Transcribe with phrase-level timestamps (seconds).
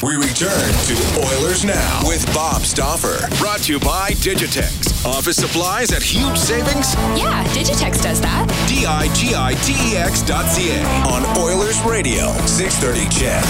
[0.00, 3.26] We return to Oilers Now with Bob Stauffer.
[3.38, 5.04] Brought to you by Digitex.
[5.04, 6.94] Office supplies at huge savings?
[7.18, 8.46] Yeah, Digitex does that.
[8.68, 13.42] D I G I T E X dot C A on Oilers Radio, 630 CHED.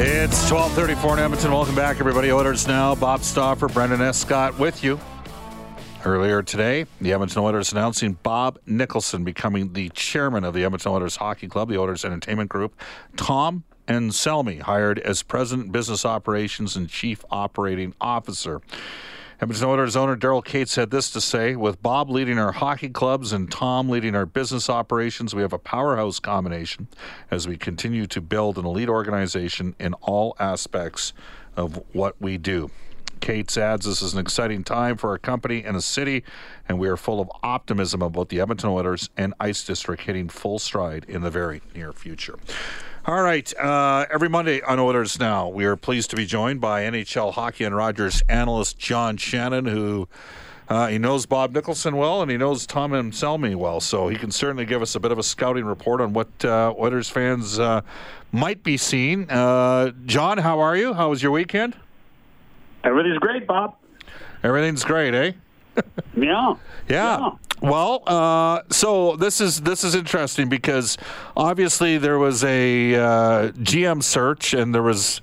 [0.00, 1.52] It's 1234 in Edmonton.
[1.52, 2.32] Welcome back, everybody.
[2.32, 2.94] Oilers Now.
[2.94, 4.18] Bob Stauffer, Brendan S.
[4.18, 4.98] Scott with you.
[6.02, 11.16] Earlier today, the Edmonton Oilers announcing Bob Nicholson becoming the chairman of the Edmonton Oilers
[11.16, 12.74] Hockey Club, the Oilers Entertainment Group.
[13.16, 18.60] Tom Anselmi hired as President Business Operations and Chief Operating Officer.
[19.40, 23.32] Edmonton Oilers owner Daryl Katz had this to say With Bob leading our hockey clubs
[23.32, 26.86] and Tom leading our business operations, we have a powerhouse combination
[27.30, 31.12] as we continue to build an elite organization in all aspects
[31.56, 32.70] of what we do.
[33.20, 36.24] Katz adds this is an exciting time for our company and a city,
[36.68, 40.58] and we are full of optimism about the Edmonton Oilers and Ice District hitting full
[40.58, 42.38] stride in the very near future.
[43.06, 43.52] All right.
[43.58, 47.64] Uh, every Monday on Oilers Now, we are pleased to be joined by NHL Hockey
[47.64, 50.08] and Rogers analyst John Shannon, who
[50.70, 54.30] uh, he knows Bob Nicholson well and he knows Tom Anselmi well, so he can
[54.30, 57.82] certainly give us a bit of a scouting report on what uh, Oilers fans uh,
[58.32, 59.30] might be seeing.
[59.30, 60.94] Uh, John, how are you?
[60.94, 61.76] How was your weekend?
[62.84, 63.76] Everything's great, Bob.
[64.42, 65.32] Everything's great, eh?
[66.16, 66.54] Yeah.
[66.88, 67.30] Yeah.
[67.62, 70.98] Well, uh, so this is this is interesting because
[71.36, 72.98] obviously there was a uh,
[73.52, 75.20] GM search and there was.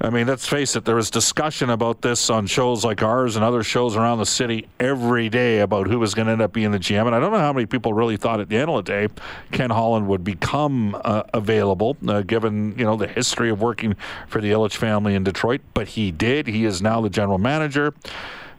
[0.00, 3.44] I mean, let's face it, there was discussion about this on shows like ours and
[3.44, 6.70] other shows around the city every day about who was going to end up being
[6.70, 7.06] the GM.
[7.06, 9.08] And I don't know how many people really thought at the end of the day
[9.50, 13.96] Ken Holland would become uh, available, uh, given, you know, the history of working
[14.28, 15.62] for the Ilitch family in Detroit.
[15.74, 16.46] But he did.
[16.46, 17.92] He is now the general manager.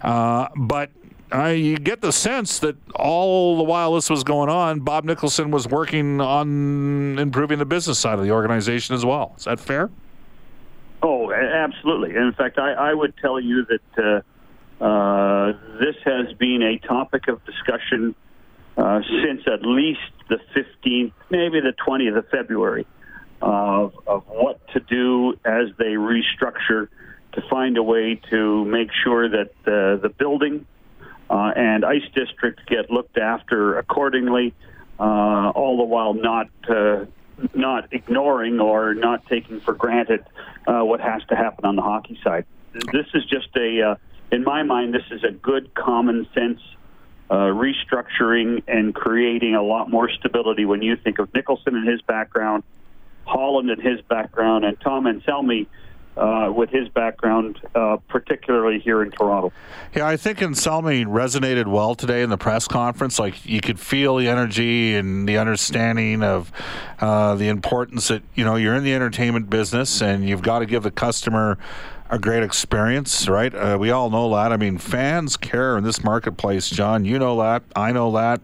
[0.02, 0.92] Uh, but
[1.32, 5.52] I, you get the sense that all the while this was going on, Bob Nicholson
[5.52, 9.36] was working on improving the business side of the organization as well.
[9.38, 9.90] Is that fair?
[11.02, 12.16] Oh, absolutely.
[12.16, 14.24] In fact, I, I would tell you that
[14.82, 18.16] uh, uh, this has been a topic of discussion
[18.78, 22.88] uh, since at least the 15th, maybe the 20th of February,
[23.42, 26.88] of, of what to do as they restructure
[27.34, 30.66] to find a way to make sure that uh, the building
[31.30, 34.54] uh, and Ice districts get looked after accordingly,
[35.00, 37.06] uh, all the while not uh,
[37.54, 40.26] not ignoring or not taking for granted
[40.68, 42.46] uh, what has to happen on the hockey side.
[42.74, 43.96] This is just a, uh,
[44.32, 46.60] in my mind, this is a good common sense
[47.30, 52.02] uh, restructuring and creating a lot more stability when you think of Nicholson and his
[52.02, 52.64] background,
[53.26, 55.68] Holland and his background, and Tom Anselmi
[56.18, 59.54] uh, with his background, uh, particularly here in Toronto.
[59.96, 63.20] Yeah, I think Anselmi resonated well today in the press conference.
[63.20, 66.52] Like you could feel the energy and the understanding of
[67.00, 70.66] uh, the importance that you know you're in the entertainment business and you've got to
[70.66, 71.58] give the customer
[72.10, 73.54] a great experience, right?
[73.54, 74.52] Uh, we all know that.
[74.52, 77.06] I mean, fans care in this marketplace, John.
[77.06, 77.64] You know that.
[77.76, 78.42] I know that.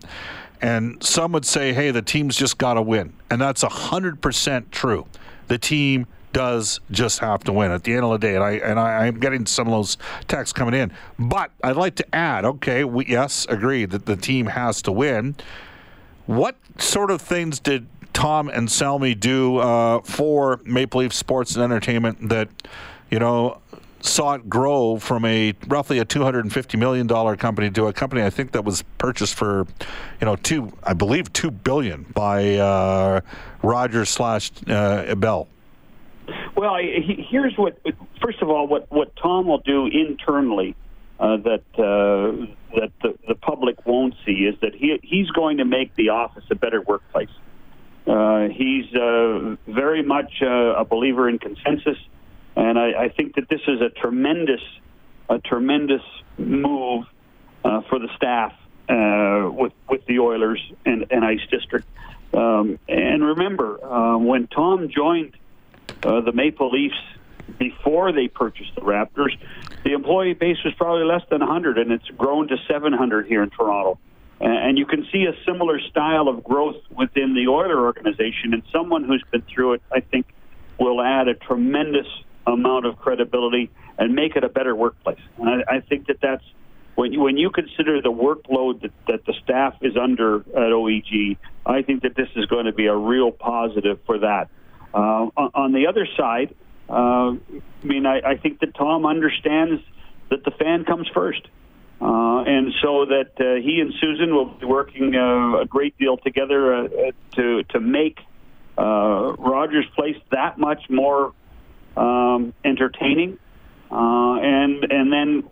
[0.61, 3.13] And some would say, hey, the team's just got to win.
[3.29, 5.07] And that's 100% true.
[5.47, 8.35] The team does just have to win at the end of the day.
[8.35, 9.97] And I and I, I'm getting some of those
[10.27, 10.91] texts coming in.
[11.17, 15.35] But I'd like to add, okay, we yes, agree that the team has to win.
[16.25, 22.27] What sort of things did Tom Anselmi do uh, for Maple Leaf Sports and Entertainment
[22.27, 22.49] that,
[23.09, 23.61] you know,
[24.01, 27.07] saw it grow from a roughly a $250 million
[27.37, 29.67] company to a company I think that was purchased for,
[30.19, 33.21] you know, two, I believe, 2 billion by uh,
[33.63, 35.47] Rogers slash uh, Bell.
[36.65, 37.79] Well, he, here's what.
[38.19, 40.75] First of all, what what Tom will do internally
[41.19, 45.65] uh, that uh, that the, the public won't see is that he he's going to
[45.65, 47.29] make the office a better workplace.
[48.07, 51.97] Uh, he's uh, very much uh, a believer in consensus,
[52.55, 54.61] and I, I think that this is a tremendous
[55.29, 56.01] a tremendous
[56.39, 57.05] move
[57.63, 58.53] uh, for the staff
[58.89, 61.85] uh, with with the Oilers and, and Ice District.
[62.33, 65.35] Um, and remember, uh, when Tom joined
[66.05, 66.95] uh, the Maple Leafs
[67.57, 69.31] before they purchased the Raptors,
[69.83, 73.49] the employee base was probably less than 100, and it's grown to 700 here in
[73.49, 73.99] Toronto.
[74.39, 79.03] And- you can see a similar style of growth within the Oiler organization, and someone
[79.05, 80.25] who's been through it, I think,
[80.77, 82.07] will add a tremendous
[82.45, 85.19] amount of credibility and make it a better workplace.
[85.37, 86.43] And I, I think that that's
[86.95, 91.37] when you, when you consider the workload that, that the staff is under at OEG,
[91.65, 94.49] I think that this is going to be a real positive for that.
[94.95, 96.55] Uh, on, the other side,
[96.89, 97.37] uh, I
[97.83, 99.81] mean, I, I think that Tom understands
[100.29, 101.41] that the fan comes first.
[101.99, 106.17] Uh, and so that uh, he and Susan will be working uh, a great deal
[106.17, 106.87] together uh,
[107.31, 108.19] to to make
[108.77, 111.33] uh, Rogers Place that much more
[111.95, 113.37] um, entertaining.
[113.89, 115.43] Uh, and and then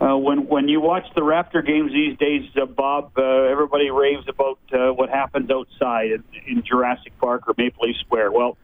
[0.00, 4.28] uh, when when you watch the Raptor games these days, uh, Bob, uh, everybody raves
[4.28, 8.32] about uh, what happens outside in, in Jurassic Park or Maple Leaf Square.
[8.32, 8.56] Well,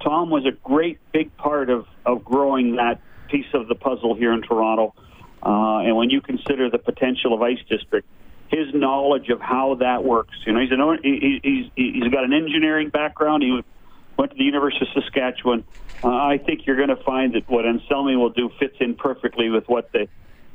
[0.00, 4.32] Tom was a great big part of of growing that piece of the puzzle here
[4.32, 4.94] in Toronto.
[5.42, 8.06] Uh, and when you consider the potential of Ice District,
[8.48, 12.32] his knowledge of how that works, you know, he's an he, he's he's got an
[12.32, 13.42] engineering background.
[13.42, 13.62] He
[14.16, 15.64] went to the University of Saskatchewan.
[16.02, 19.48] Uh, I think you're going to find that what Anselmi will do fits in perfectly
[19.48, 20.08] with what the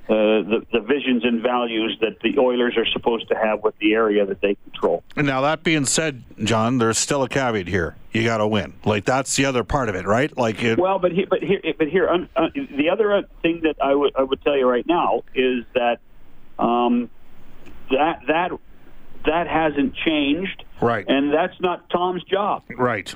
[0.10, 3.94] uh, the, the visions and values that the Oilers are supposed to have with the
[3.94, 5.02] area that they control.
[5.16, 7.96] And now that being said, John, there's still a caveat here.
[8.12, 8.74] You got to win.
[8.84, 10.36] Like that's the other part of it, right?
[10.38, 13.78] Like it, well, but here, but here, but here, uh, uh, the other thing that
[13.82, 16.00] I would I would tell you right now is that
[16.60, 17.10] um,
[17.90, 18.52] that that
[19.26, 21.06] that hasn't changed, right?
[21.08, 23.14] And that's not Tom's job, right?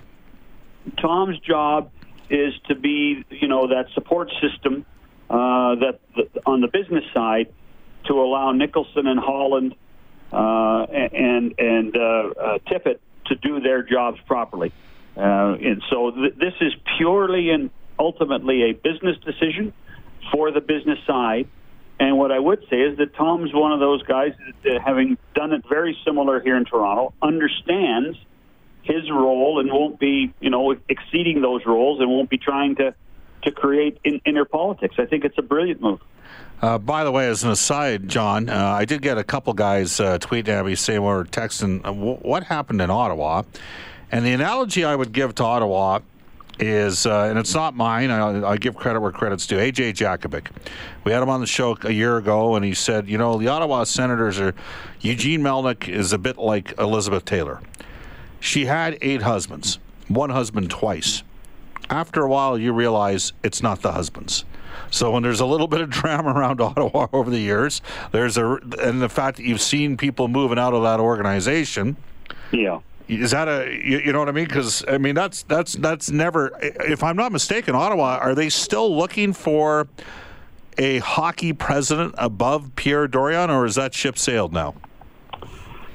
[1.02, 1.92] Tom's job
[2.30, 4.86] is to be, you know, that support system
[5.30, 6.00] uh, that
[6.46, 7.54] on the business side
[8.06, 9.76] to allow Nicholson and Holland
[10.32, 14.72] uh, and and uh, uh, Tippett to do their jobs properly.
[15.16, 17.70] Uh, and so th- this is purely and
[18.00, 19.74] ultimately a business decision
[20.32, 21.48] for the business side.
[22.00, 24.34] And what I would say is that Tom's one of those guys
[24.64, 28.18] that, having done it very similar here in Toronto, understands
[28.84, 32.94] his role and won't be, you know, exceeding those roles and won't be trying to
[33.48, 34.96] to create in, inner politics.
[34.98, 36.02] I think it's a brilliant move.
[36.62, 40.00] Uh, by the way, as an aside, John, uh, I did get a couple guys
[40.00, 43.44] uh, tweeting at me saying or texting, uh, what happened in Ottawa?
[44.12, 46.00] And the analogy I would give to Ottawa
[46.60, 50.48] is, uh, and it's not mine, I, I, give credit where credit's due, AJ Jakubec.
[51.04, 53.48] We had him on the show a year ago, and he said, you know, the
[53.48, 54.56] Ottawa Senators are,
[55.02, 57.62] Eugene Melnyk is a bit like Elizabeth Taylor.
[58.40, 59.78] She had eight husbands,
[60.08, 61.22] one husband twice
[61.90, 64.46] after a while, you realize it's not the husband's.
[64.92, 67.82] So when there's a little bit of drama around Ottawa over the years,
[68.12, 71.98] there's a and the fact that you've seen people moving out of that organization.
[72.52, 72.80] Yeah.
[73.08, 74.46] Is that a you, you know what I mean?
[74.46, 76.52] Because I mean that's that's that's never.
[76.62, 79.88] If I'm not mistaken, Ottawa are they still looking for
[80.78, 84.76] a hockey president above Pierre Dorion, or is that ship sailed now?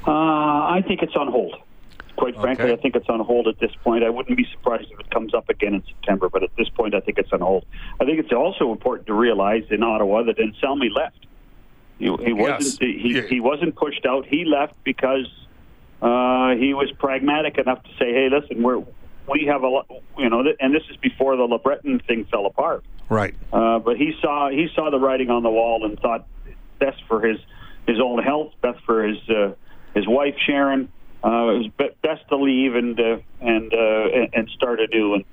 [0.07, 1.55] Uh, I think it's on hold.
[2.23, 2.75] Quite frankly, okay.
[2.75, 4.05] I think it's on hold at this point.
[4.05, 6.95] I wouldn't be surprised if it comes up again in September, but at this point,
[6.95, 7.67] I think it's on hold.
[8.01, 11.27] I think it's also important to realize in Ottawa that Anselmi left.
[11.99, 13.27] He, he wasn't yes.
[13.27, 14.25] he, he wasn't pushed out.
[14.25, 15.27] He left because
[16.01, 18.85] uh, he was pragmatic enough to say, "Hey, listen, we're
[19.29, 22.85] we have a lot, you know," and this is before the LeBreton thing fell apart.
[23.09, 23.35] Right.
[23.53, 26.29] Uh, but he saw he saw the writing on the wall and thought
[26.79, 27.41] best for his
[27.89, 29.55] his own health, best for his uh,
[29.97, 30.89] his wife Sharon
[31.25, 35.15] uh, it was best to leave and uh, and uh, and start anew.
[35.15, 35.25] And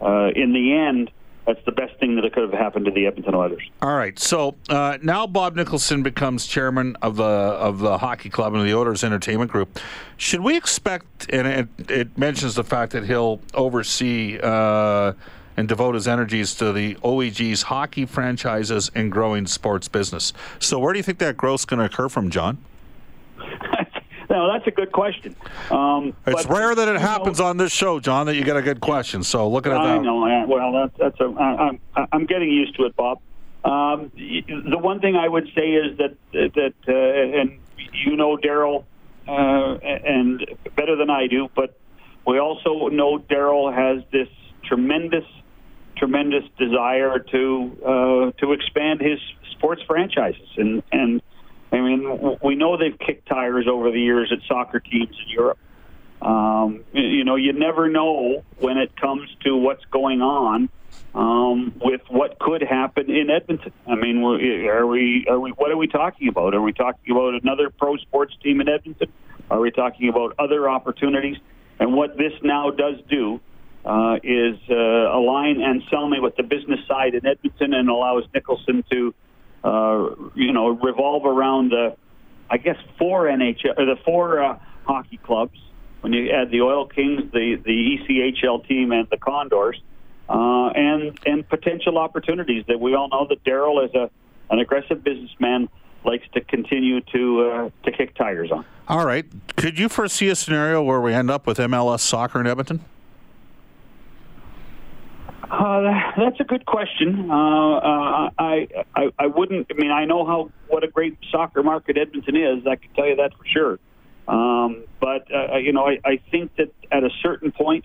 [0.00, 1.10] uh, in the end,
[1.46, 3.62] that's the best thing that could have happened to the Edmonton Oilers.
[3.82, 8.54] All right, so uh, now Bob Nicholson becomes chairman of the of the hockey club
[8.54, 9.78] and the Oilers Entertainment Group.
[10.16, 11.26] Should we expect?
[11.30, 14.38] And it, it mentions the fact that he'll oversee.
[14.42, 15.12] Uh,
[15.56, 20.32] and devote his energies to the OEG's hockey franchises and growing sports business.
[20.58, 22.58] So, where do you think that growth is going to occur from, John?
[24.34, 25.36] No, that's a good question.
[25.70, 28.56] Um, it's but, rare that it happens know, on this show, John, that you get
[28.56, 29.22] a good question.
[29.22, 30.02] So looking at I that.
[30.02, 30.44] know.
[30.48, 31.26] Well, that's that's a.
[31.38, 31.78] I'm
[32.10, 33.20] I'm getting used to it, Bob.
[33.64, 37.60] Um, the one thing I would say is that that uh, and
[37.92, 38.84] you know Daryl
[39.28, 41.78] uh, and better than I do, but
[42.26, 44.28] we also know Daryl has this
[44.64, 45.26] tremendous,
[45.96, 49.20] tremendous desire to uh, to expand his
[49.52, 51.22] sports franchises and and
[51.72, 55.58] I mean, we know they've kicked tires over the years at soccer teams in Europe.
[56.22, 60.68] Um, you know, you never know when it comes to what's going on
[61.14, 63.72] um, with what could happen in Edmonton.
[63.86, 66.54] I mean, are we are we what are we talking about?
[66.54, 69.12] Are we talking about another pro sports team in Edmonton?
[69.50, 71.36] Are we talking about other opportunities?
[71.78, 73.40] And what this now does do
[73.84, 79.14] uh, is uh, align Anselmi with the business side in Edmonton and allows Nicholson to
[79.64, 81.96] uh, you know, revolve around the,
[82.50, 85.58] I guess, four NHL or the four uh, hockey clubs.
[86.02, 89.80] When you add the Oil Kings, the the ECHL team, and the Condors,
[90.28, 94.10] uh, and and potential opportunities that we all know that Daryl is a
[94.50, 95.70] an aggressive businessman
[96.04, 98.66] likes to continue to uh, to kick tires on.
[98.86, 99.24] All right,
[99.56, 102.84] could you foresee a scenario where we end up with MLS soccer in Edmonton?
[105.50, 107.30] Uh, that's a good question.
[107.30, 109.66] Uh, uh, I, I I wouldn't.
[109.70, 112.66] I mean, I know how what a great soccer market Edmonton is.
[112.66, 113.78] I can tell you that for sure.
[114.26, 117.84] Um, but uh, you know, I, I think that at a certain point,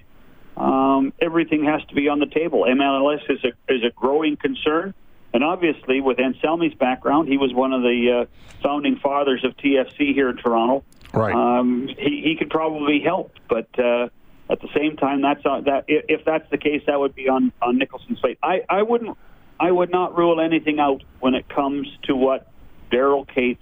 [0.58, 2.66] um, everything has to be on the table.
[2.68, 4.94] MLS is a is a growing concern,
[5.34, 10.14] and obviously, with Anselmi's background, he was one of the uh, founding fathers of TFC
[10.14, 10.84] here in Toronto.
[11.14, 11.34] Right.
[11.34, 13.68] Um, he he could probably help, but.
[13.78, 14.10] Uh,
[14.50, 17.52] at the same time, that's on, that if that's the case, that would be on
[17.62, 18.40] on Nicholson's plate.
[18.42, 19.18] I I wouldn't
[19.60, 22.48] I would not rule anything out when it comes to what
[22.92, 23.62] Daryl Katz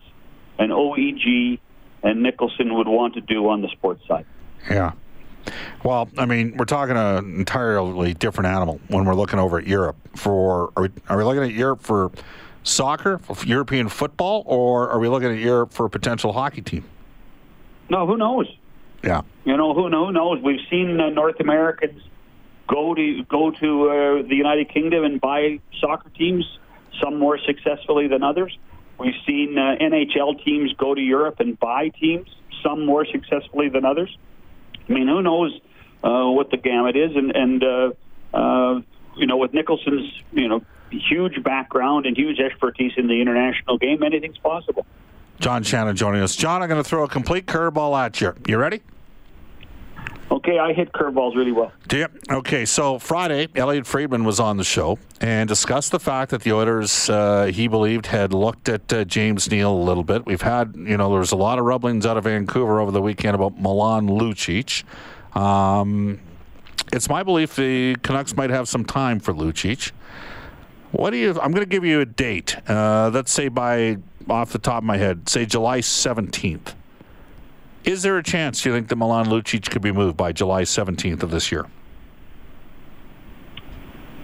[0.57, 1.59] and OEG
[2.03, 4.25] and Nicholson would want to do on the sports side.
[4.69, 4.93] Yeah.
[5.83, 9.95] Well, I mean, we're talking an entirely different animal when we're looking over at Europe.
[10.15, 12.11] For are we, are we looking at Europe for
[12.63, 16.83] soccer, for European football, or are we looking at Europe for a potential hockey team?
[17.89, 18.47] No, who knows?
[19.07, 19.21] Yeah.
[19.45, 20.41] You know, who, who knows?
[20.43, 22.01] We've seen uh, North Americans
[22.67, 26.45] go to go to uh, the United Kingdom and buy soccer teams,
[27.01, 28.57] some more successfully than others.
[28.99, 32.27] We've seen uh, NHL teams go to Europe and buy teams,
[32.61, 34.15] some more successfully than others.
[34.89, 35.57] I mean, who knows
[36.03, 37.15] uh, what the gamut is?
[37.15, 37.91] And, and uh,
[38.33, 38.81] uh,
[39.15, 44.03] you know, with Nicholson's you know huge background and huge expertise in the international game,
[44.03, 44.85] anything's possible.
[45.39, 46.35] John Shannon joining us.
[46.35, 48.33] John, I'm going to throw a complete curveball at you.
[48.47, 48.81] You ready?
[50.37, 51.71] Okay, I hit curveballs really well.
[51.91, 52.05] You?
[52.29, 56.53] Okay, so Friday, Elliotte Friedman was on the show and discussed the fact that the
[56.53, 60.27] Oilers, uh, he believed, had looked at uh, James Neal a little bit.
[60.27, 63.01] We've had, you know, there was a lot of rumblings out of Vancouver over the
[63.01, 64.83] weekend about Milan Lucic.
[65.35, 66.19] Um,
[66.93, 69.91] it's my belief the Canucks might have some time for Lucic.
[70.91, 71.31] What do you?
[71.41, 72.57] I'm going to give you a date.
[72.69, 73.97] Uh, let's say by
[74.29, 76.73] off the top of my head, say July 17th.
[77.87, 81.23] Is there a chance you think that Milan Lucic could be moved by July 17th
[81.23, 81.67] of this year?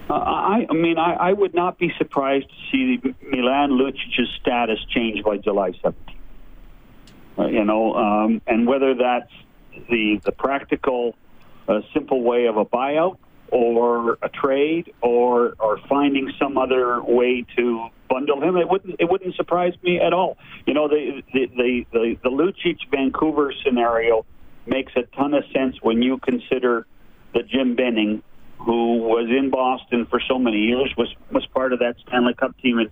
[0.09, 4.79] Uh, I, I mean, I, I would not be surprised to see Milan Lucic's status
[4.89, 5.93] change by July 17th.
[7.39, 9.31] Uh, you know, um, and whether that's
[9.89, 11.15] the the practical,
[11.67, 13.17] uh, simple way of a buyout,
[13.53, 19.09] or a trade, or or finding some other way to bundle him, it wouldn't it
[19.09, 20.37] wouldn't surprise me at all.
[20.65, 24.25] You know, the the the the, the Lucic Vancouver scenario
[24.65, 26.87] makes a ton of sense when you consider
[27.33, 28.23] the Jim Benning,
[28.57, 32.57] who was in Boston for so many years, was was part of that Stanley Cup
[32.59, 32.89] team in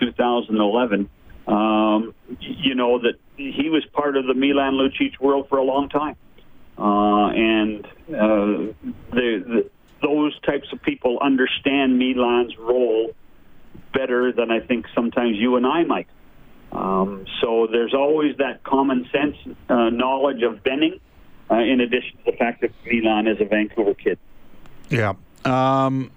[0.00, 1.08] 2011.
[1.46, 5.88] Um, you know that he was part of the Milan Lucic world for a long
[5.88, 6.16] time,
[6.78, 8.72] uh, and uh,
[9.10, 9.70] the, the
[10.02, 13.14] those types of people understand Milan's role
[13.94, 16.08] better than I think sometimes you and I might.
[16.72, 19.36] Um, so there's always that common sense
[19.68, 21.00] uh, knowledge of Benning,
[21.50, 24.18] uh, in addition to the fact that Milan is a Vancouver kid.
[24.88, 25.14] Yeah.
[25.44, 26.10] Um,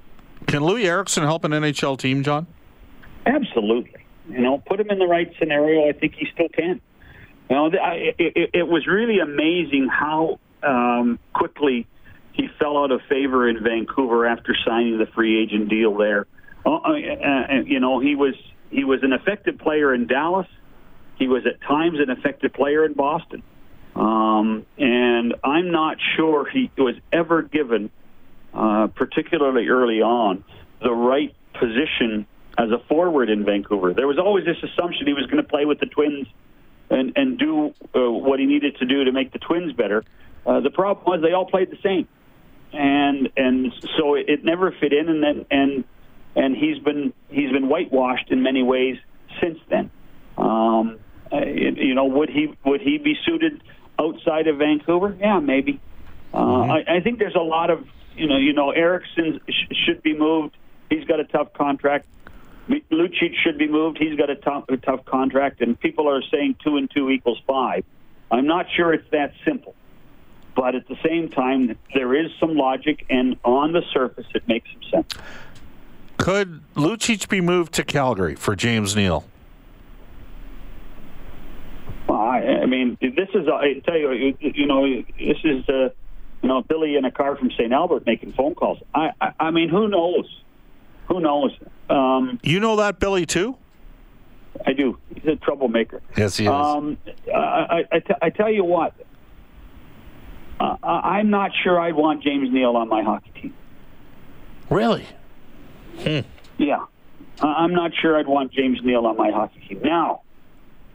[0.48, 2.48] can Loui Eriksson help an NHL team, John?
[3.26, 4.06] Absolutely.
[4.30, 5.90] You know, put him in the right scenario.
[5.90, 6.80] I think he still can.
[7.50, 11.88] You know, I, it, it was really amazing how um, quickly
[12.36, 16.28] he fell out of favor in Vancouver after signing the free agent deal there.
[16.66, 16.92] Uh, uh,
[17.66, 18.36] you know, he was
[18.70, 20.48] he was an effective player in Dallas.
[21.18, 23.42] He was at times an effective player in Boston.
[23.96, 27.90] Um, and I'm not sure he was ever given,
[28.54, 30.44] uh, particularly early on,
[30.82, 32.28] the right position
[32.58, 33.94] as a forward in Vancouver.
[33.94, 36.28] There was always this assumption he was going to play with the Twins
[36.90, 40.04] and, and do uh, what he needed to do to make the Twins better.
[40.46, 42.08] Uh, the problem was they all played the same,
[42.76, 45.84] and and so it, it never fit in, and then and
[46.36, 48.98] and he's been he's been whitewashed in many ways
[49.42, 49.90] since then.
[50.38, 51.00] Um,
[51.32, 53.64] uh, you know, would he would he be suited
[54.00, 55.16] outside of Vancouver?
[55.20, 55.80] Yeah, maybe.
[56.34, 56.72] Uh, mm-hmm.
[56.72, 60.18] I, I think there's a lot of you know you know Eriksson sh- should be
[60.18, 60.56] moved.
[60.90, 62.08] He's got a tough contract.
[62.68, 63.98] Lucic should be moved.
[64.00, 67.40] He's got a tough, a tough contract, and people are saying two and two equals
[67.46, 67.86] five.
[68.32, 69.76] I'm not sure it's that simple,
[70.56, 74.70] but at the same time, there is some logic, and on the surface, it makes
[74.72, 75.14] some sense.
[76.18, 79.26] Could Lucic be moved to Calgary for James Neal?
[82.08, 84.86] Well, I, I mean, this is, I tell you, you know,
[85.20, 85.90] this is, uh,
[86.42, 87.72] you know, Billy in a car from St.
[87.74, 88.80] Albert making phone calls.
[88.94, 90.26] I, I, I mean, who knows?
[91.08, 91.52] Who knows?
[91.90, 93.58] Um, you know that Billy too?
[94.66, 94.98] I do.
[95.14, 96.02] He's a troublemaker.
[96.16, 96.50] Yes, he is.
[96.50, 96.98] Um,
[97.34, 98.94] I, I, t- I tell you what,
[100.86, 103.54] uh, I'm not sure I'd want James Neal on my hockey team.
[104.70, 105.06] Really?
[106.00, 106.20] Hmm.
[106.58, 106.86] Yeah.
[107.42, 109.82] I'm not sure I'd want James Neal on my hockey team.
[109.84, 110.22] Now,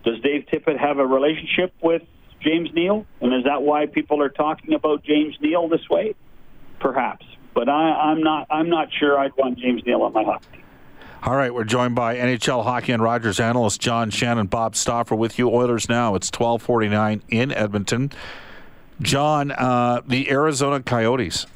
[0.05, 2.03] does Dave Tippett have a relationship with
[2.41, 3.05] James Neal?
[3.21, 6.15] And is that why people are talking about James Neal this way?
[6.79, 7.27] Perhaps.
[7.53, 8.47] but I, I'm not.
[8.51, 10.63] I'm not sure I'd want James Neal on my hockey team.
[11.23, 15.39] All right, we're joined by NHL hockey and Rogers analyst John Shannon, Bob Stauffer with
[15.39, 15.51] you.
[15.51, 16.15] Oilers now.
[16.15, 18.11] It's 12:49 in Edmonton.
[19.01, 21.47] John, uh, the Arizona Coyotes.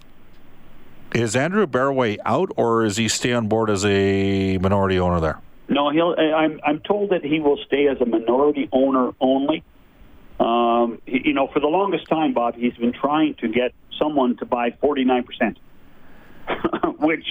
[1.14, 5.40] Is Andrew Barroway out, or is he stay on board as a minority owner there?
[5.68, 6.14] No, he'll.
[6.18, 6.60] I'm.
[6.64, 9.62] I'm told that he will stay as a minority owner only.
[10.40, 14.44] Um, you know, for the longest time, Bob, he's been trying to get someone to
[14.44, 15.58] buy 49 percent,
[16.98, 17.26] which,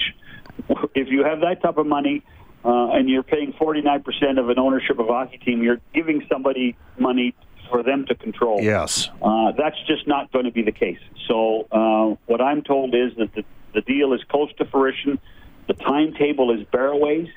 [0.94, 2.22] if you have that type of money
[2.64, 6.26] uh, and you're paying 49 percent of an ownership of a hockey team, you're giving
[6.28, 7.34] somebody money
[7.70, 8.60] for them to control.
[8.60, 9.08] Yes.
[9.22, 10.98] Uh, that's just not going to be the case.
[11.28, 13.44] So uh, what I'm told is that the,
[13.74, 15.18] the deal is close to fruition.
[15.66, 17.30] The timetable is Barroway's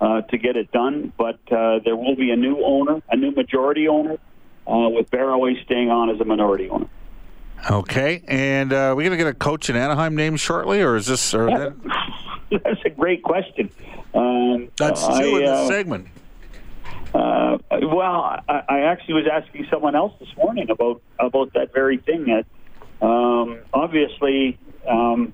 [0.00, 3.30] uh, to get it done, but uh, there will be a new owner, a new
[3.30, 4.18] majority owner,
[4.66, 6.88] uh, with Barroway staying on as a minority owner.
[7.70, 10.96] Okay, and uh, are we going to get a coach in Anaheim named shortly, or
[10.96, 11.34] is this?
[11.34, 11.74] Or that,
[12.62, 13.70] That's a great question.
[14.14, 16.06] Um, that's I, two in this uh, segment.
[17.14, 21.98] Uh, well, I, I actually was asking someone else this morning about about that very
[21.98, 22.24] thing.
[22.24, 25.32] That um, obviously, um,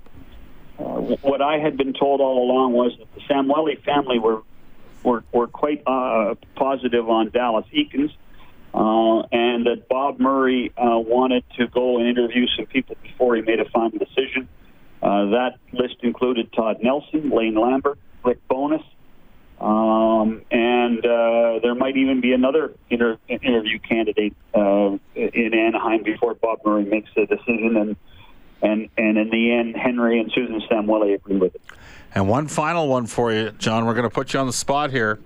[0.78, 0.82] uh,
[1.22, 4.42] what I had been told all along was that the Samueli family were
[5.02, 8.12] were, were quite uh, positive on Dallas Eakins,
[8.74, 13.42] uh, and that Bob Murray uh, wanted to go and interview some people before he
[13.42, 14.48] made a final decision.
[15.02, 18.82] Uh, that list included Todd Nelson, Lane Lambert, Rick Bowness.
[19.60, 26.34] Um, and uh, there might even be another inter- interview candidate uh, in Anaheim before
[26.34, 27.76] Bob Murray makes the decision.
[27.76, 27.96] And
[28.62, 31.62] and and in the end, Henry and Susan Samueli agree with it.
[32.14, 33.84] And one final one for you, John.
[33.84, 35.20] We're going to put you on the spot here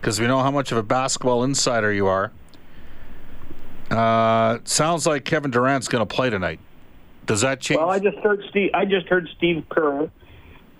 [0.00, 2.32] because we know how much of a basketball insider you are.
[3.90, 6.58] Uh, sounds like Kevin Durant's going to play tonight.
[7.26, 7.78] Does that change?
[7.78, 8.70] Well, I just heard Steve.
[8.74, 10.10] I just heard Steve Kerr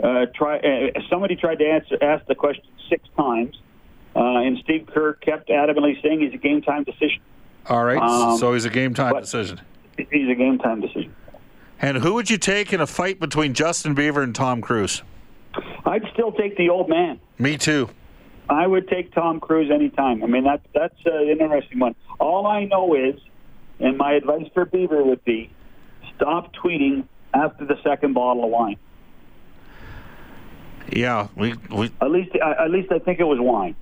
[0.05, 0.59] uh, try.
[0.59, 3.59] Uh, somebody tried to answer ask the question six times,
[4.15, 7.23] uh, and Steve Kerr kept adamantly saying he's a game time decision.
[7.67, 9.61] All right, um, so he's a game time decision.
[9.97, 11.15] He's a game time decision.
[11.81, 15.03] And who would you take in a fight between Justin Bieber and Tom Cruise?
[15.87, 17.21] I'd still take the old man.
[17.39, 17.89] Me too.
[18.49, 20.23] I would take Tom Cruise anytime.
[20.23, 21.95] I mean, that's that's an interesting one.
[22.21, 23.19] All I know is,
[23.81, 25.51] and my advice for Bieber would be,
[26.17, 28.77] stop tweeting after the second bottle of wine.
[30.91, 31.91] Yeah, we, we.
[32.01, 33.75] At least, at least I think it was wine.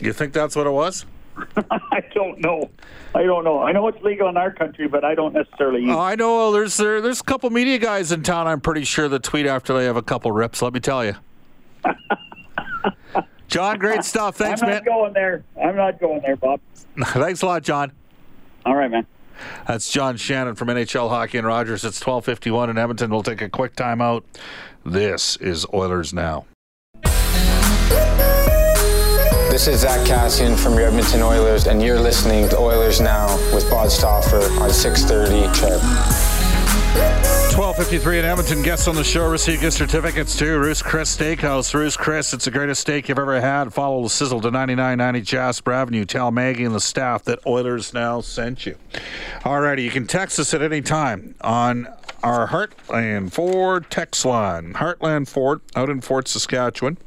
[0.00, 1.06] You think that's what it was?
[1.56, 2.70] I don't know.
[3.14, 3.62] I don't know.
[3.62, 5.84] I know it's legal in our country, but I don't necessarily.
[5.88, 6.52] Oh, I know.
[6.52, 8.46] There's there, there's a couple media guys in town.
[8.46, 10.62] I'm pretty sure that tweet after they have a couple rips.
[10.62, 11.14] Let me tell you.
[13.48, 14.36] John, great stuff.
[14.36, 14.70] Thanks, man.
[14.70, 14.84] I'm man.
[14.84, 15.44] not going there.
[15.62, 16.60] I'm not going there, Bob.
[17.00, 17.92] Thanks a lot, John.
[18.64, 19.06] All right, man.
[19.66, 21.84] That's John Shannon from NHL Hockey and Rogers.
[21.84, 23.10] It's 12:51 in Edmonton.
[23.10, 24.22] We'll take a quick timeout.
[24.84, 26.46] This is Oilers now.
[29.50, 33.68] This is Zack Kassian from your Edmonton Oilers, and you're listening to Oilers Now with
[33.70, 37.25] Bob Stauffer on 630 CHED.
[37.56, 38.60] 1253 in Edmonton.
[38.60, 41.72] Guests on the show receive gift certificates to Ruth's Chris Steakhouse.
[41.72, 43.72] Ruth's Chris, it's the greatest steak you've ever had.
[43.72, 46.04] Follow the sizzle to 9990 Jasper Avenue.
[46.04, 48.76] Tell Maggie and the staff that Oilers now sent you.
[49.42, 51.88] All righty, you can text us at any time on
[52.22, 54.74] our Heartland Ford text line.
[54.74, 56.98] Heartland Ford out in Fort Saskatchewan.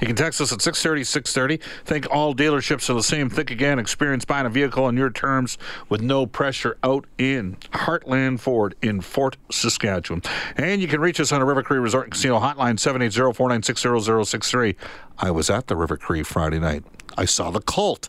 [0.00, 1.84] You can text us at 630 630.
[1.84, 3.30] Think all dealerships are the same.
[3.30, 3.78] Think again.
[3.78, 9.00] Experience buying a vehicle on your terms with no pressure out in Heartland Ford in
[9.00, 10.22] Fort Saskatchewan.
[10.56, 14.30] And you can reach us on a River Cree Resort and Casino hotline 780 496
[14.30, 14.76] 0063.
[15.18, 16.84] I was at the River Cree Friday night.
[17.16, 18.08] I saw the cult.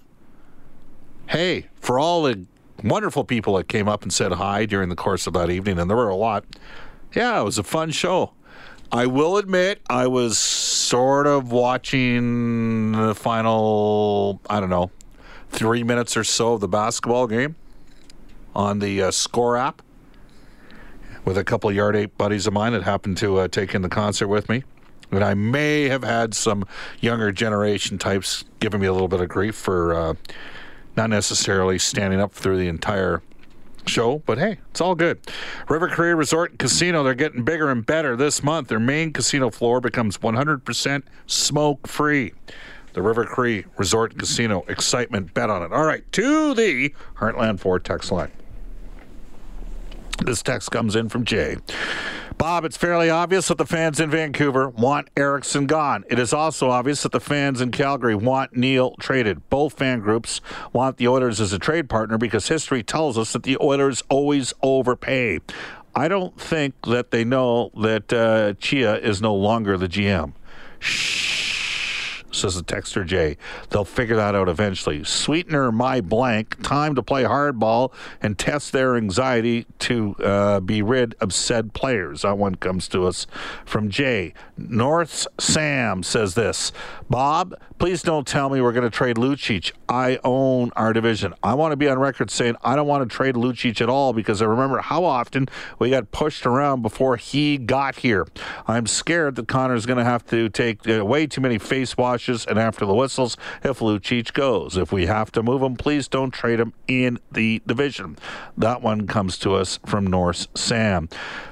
[1.27, 2.45] Hey, for all the
[2.83, 5.89] wonderful people that came up and said hi during the course of that evening, and
[5.89, 6.45] there were a lot.
[7.13, 8.33] Yeah, it was a fun show.
[8.91, 10.37] I will admit, I was
[10.87, 14.89] sort of watching the final, I don't know,
[15.49, 17.57] three minutes or so of the basketball game
[18.55, 19.81] on the uh, Score app
[21.25, 23.89] with a couple Yard 8 buddies of mine that happened to uh, take in the
[23.89, 24.63] concert with me.
[25.11, 26.65] And I may have had some
[27.01, 30.13] younger generation types giving me a little bit of grief for uh,
[30.95, 33.21] not necessarily standing up through the entire
[33.87, 35.19] show, but hey, it's all good.
[35.69, 38.67] River Cree Resort and Casino, they're getting bigger and better this month.
[38.67, 42.33] Their main casino floor becomes 100% smoke free.
[42.93, 45.71] The River Cree Resort and Casino, excitement, bet on it.
[45.71, 48.31] All right, to the Heartland Ford text line.
[50.25, 51.57] This text comes in from Jay.
[52.37, 56.05] Bob, it's fairly obvious that the fans in Vancouver want Eriksson gone.
[56.07, 59.49] It is also obvious that the fans in Calgary want Neal traded.
[59.49, 60.39] Both fan groups
[60.71, 64.53] want the Oilers as a trade partner because history tells us that the Oilers always
[64.61, 65.39] overpay.
[65.95, 70.33] I don't think that they know that uh, Chia is no longer the GM.
[70.79, 71.46] Shh
[72.37, 73.37] says the texter Jay.
[73.69, 75.03] They'll figure that out eventually.
[75.03, 76.61] Sweetener, my blank.
[76.63, 82.21] Time to play hardball and test their anxiety to uh, be rid of said players.
[82.21, 83.27] That one comes to us
[83.65, 84.33] from Jay.
[84.57, 86.71] North's Sam says this
[87.09, 89.71] Bob, please don't tell me we're going to trade Lucic.
[89.87, 91.33] I own our division.
[91.43, 94.13] I want to be on record saying I don't want to trade Lucic at all
[94.13, 95.47] because I remember how often
[95.79, 98.27] we got pushed around before he got here.
[98.67, 101.97] I'm scared that Connor's going to have to take uh, way too many face
[102.27, 104.77] and after the whistles if Lucic goes.
[104.77, 108.17] If we have to move him, please don't trade him in the division.
[108.57, 111.09] That one comes to us from Norse Sam.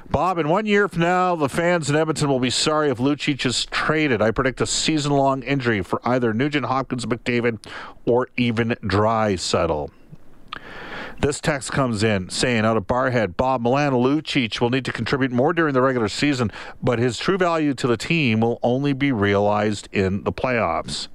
[0.09, 3.45] Bob, in one year from now, the fans in Edmonton will be sorry if Lucic
[3.45, 4.21] is traded.
[4.21, 7.65] I predict a season long injury for either Nugent Hopkins McDavid
[8.05, 9.89] or even Draisaitl.
[11.19, 15.31] This text comes in saying out of Barrhead, Bob Milan Lucic will need to contribute
[15.31, 16.51] more during the regular season,
[16.83, 21.07] but his true value to the team will only be realized in the playoffs.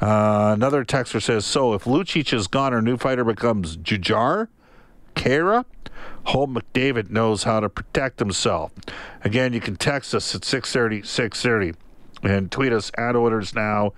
[0.00, 4.48] Uh, another texter says, so if Lucic is gone, our new fighter becomes Jujhar,
[5.14, 5.64] Khaira.
[6.24, 8.72] Hope McDavid knows how to protect himself.
[9.24, 11.78] Again, you can text us at 630, 630
[12.22, 13.92] and tweet us at Oilers Now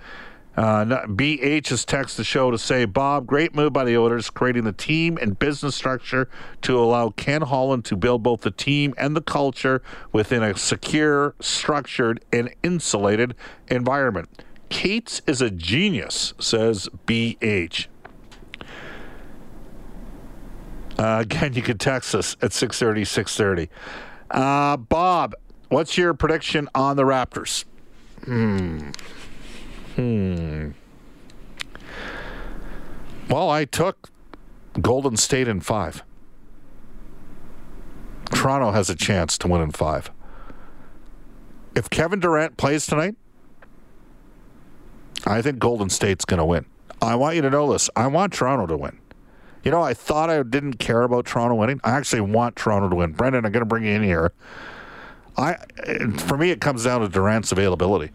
[0.59, 4.65] uh, BH has texted the show to say, Bob, great move by the Oilers, creating
[4.65, 6.29] the team and business structure
[6.63, 11.37] to allow Ken Holland to build both the team and the culture within a secure,
[11.39, 13.37] structured, and insulated
[13.69, 14.29] environment.
[14.69, 17.87] Cates is a genius, says BH.
[20.99, 23.71] Uh, again, you can text us at 630, 630.
[24.33, 25.37] Uh, Bob,
[25.69, 27.65] what's your prediction on the Raptors?
[28.25, 28.91] Hmm.
[29.99, 30.71] Hmm.
[33.29, 34.11] Well, I took
[34.81, 36.05] Golden State in five.
[38.31, 40.13] Toronto has a chance to win in five.
[41.75, 43.17] If Kevin Durant plays tonight,
[45.27, 46.67] I think Golden State's going to win.
[47.03, 47.91] I want you to know this.
[47.97, 49.01] I want Toronto to win.
[49.65, 51.81] You know, I thought I didn't care about Toronto winning.
[51.83, 53.15] I actually want Toronto to win.
[53.15, 54.33] Brendan, I'm going to bring you in here.
[55.37, 55.57] I,
[56.19, 58.13] for me, it comes down to Durant's availability.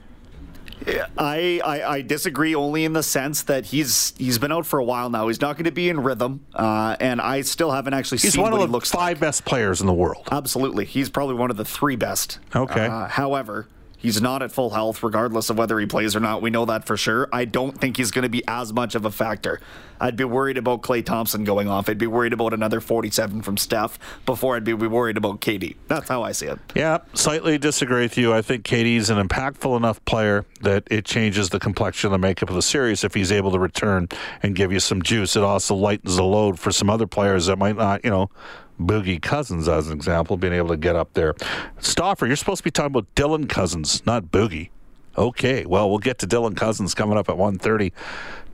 [1.17, 4.83] I, I, I disagree only in the sense that he's he's been out for a
[4.83, 5.27] while now.
[5.27, 8.41] He's not going to be in rhythm, uh, and I still haven't actually he's seen
[8.41, 9.19] one what of the the five like.
[9.19, 10.27] best players in the world.
[10.31, 12.39] Absolutely, he's probably one of the three best.
[12.55, 12.85] Okay.
[12.87, 13.67] Uh, however,
[14.03, 16.41] He's not at full health, regardless of whether he plays or not.
[16.41, 17.29] We know that for sure.
[17.31, 19.61] I don't think he's going to be as much of a factor.
[20.01, 21.87] I'd be worried about Klay Thompson going off.
[21.87, 25.77] I'd be worried about another 47 from Steph before I'd be worried about KD.
[25.87, 26.59] That's how I see it.
[26.75, 28.33] Yeah, slightly disagree with you.
[28.33, 32.55] I think KD's an impactful enough player that it changes the complexion, the makeup of
[32.55, 34.09] the series if he's able to return
[34.41, 35.37] and give you some juice.
[35.37, 38.29] It also lightens the load for some other players that might not, you know,
[38.79, 41.35] Boogie Cousins as an example, being able to get up there.
[41.79, 44.69] Stauffer, you're supposed to be talking about Dylan Cousins, not Boogie.
[45.17, 47.91] Okay, well, we'll get to Dylan Cousins coming up at 1.30.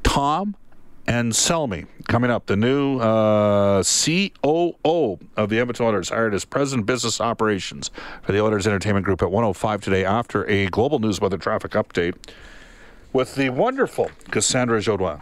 [0.03, 0.55] Tom
[1.07, 7.19] Anselmi coming up, the new uh, COO of the Edmonton Oilers, hired as President Business
[7.19, 7.89] Operations
[8.21, 12.15] for the Oilers Entertainment Group at 105 today after a global news weather traffic update
[13.11, 15.21] with the wonderful Cassandra Jodoin.